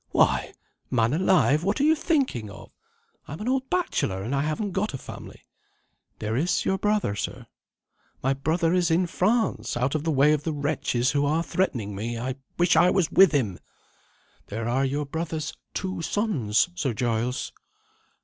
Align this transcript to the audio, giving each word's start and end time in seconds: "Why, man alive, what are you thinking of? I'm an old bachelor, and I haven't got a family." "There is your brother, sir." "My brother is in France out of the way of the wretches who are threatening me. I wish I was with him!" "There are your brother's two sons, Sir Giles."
"Why, 0.09 0.53
man 0.89 1.13
alive, 1.13 1.63
what 1.63 1.79
are 1.79 1.83
you 1.83 1.93
thinking 1.93 2.49
of? 2.49 2.71
I'm 3.27 3.39
an 3.39 3.47
old 3.47 3.69
bachelor, 3.69 4.23
and 4.23 4.33
I 4.33 4.41
haven't 4.41 4.71
got 4.71 4.95
a 4.95 4.97
family." 4.97 5.41
"There 6.17 6.35
is 6.35 6.65
your 6.65 6.79
brother, 6.79 7.15
sir." 7.15 7.45
"My 8.23 8.33
brother 8.33 8.73
is 8.73 8.89
in 8.89 9.05
France 9.05 9.77
out 9.77 9.93
of 9.93 10.03
the 10.03 10.09
way 10.09 10.33
of 10.33 10.41
the 10.41 10.53
wretches 10.53 11.11
who 11.11 11.23
are 11.27 11.43
threatening 11.43 11.95
me. 11.95 12.17
I 12.17 12.33
wish 12.57 12.75
I 12.75 12.89
was 12.89 13.11
with 13.11 13.31
him!" 13.31 13.59
"There 14.47 14.67
are 14.67 14.85
your 14.85 15.05
brother's 15.05 15.53
two 15.75 16.01
sons, 16.01 16.69
Sir 16.73 16.93
Giles." 16.95 17.51